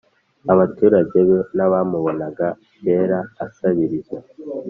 [0.53, 2.47] Abaturage be nabamubonaga
[2.83, 4.17] kera asabiriza